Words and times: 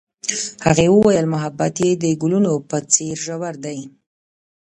هغې 0.65 0.87
وویل 0.95 1.25
محبت 1.33 1.75
یې 1.83 1.91
د 2.03 2.05
ګلونه 2.21 2.49
په 2.69 2.77
څېر 2.93 3.15
ژور 3.25 3.55
دی. 3.65 3.79